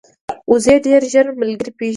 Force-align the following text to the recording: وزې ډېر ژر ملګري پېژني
وزې 0.51 0.75
ډېر 0.85 1.01
ژر 1.11 1.25
ملګري 1.41 1.71
پېژني 1.77 1.89